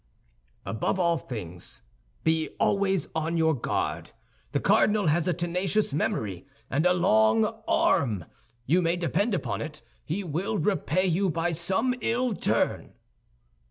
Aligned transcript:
"Above 0.65 0.99
all 0.99 1.15
things 1.19 1.83
be 2.23 2.49
always 2.59 3.07
on 3.13 3.37
your 3.37 3.53
guard. 3.53 4.13
The 4.51 4.59
cardinal 4.59 5.05
has 5.09 5.27
a 5.27 5.31
tenacious 5.33 5.93
memory 5.93 6.47
and 6.71 6.87
a 6.87 6.93
long 6.93 7.45
arm; 7.67 8.25
you 8.65 8.81
may 8.81 8.95
depend 8.95 9.35
upon 9.35 9.61
it, 9.61 9.83
he 10.03 10.23
will 10.23 10.57
repay 10.57 11.05
you 11.05 11.29
by 11.29 11.51
some 11.51 11.93
ill 12.01 12.33
turn." 12.33 12.93